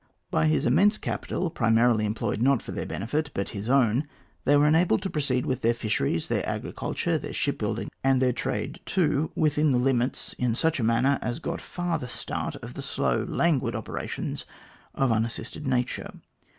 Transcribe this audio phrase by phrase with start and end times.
[0.31, 4.07] By his immense capital, primarily employed not for their benefit but his own,
[4.45, 8.33] they were enabled to proceed with their fisheries, their agriculture, their ship building, and their
[8.33, 12.73] trade, too, within the limits, in such a manner as got far the start of
[12.73, 14.43] the slow languid operations
[14.95, 16.11] of unassisted nature.